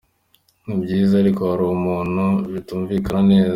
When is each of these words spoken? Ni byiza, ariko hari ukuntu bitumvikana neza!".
Ni 0.65 0.75
byiza, 0.81 1.13
ariko 1.21 1.41
hari 1.49 1.63
ukuntu 1.69 2.25
bitumvikana 2.53 3.21
neza!". 3.31 3.49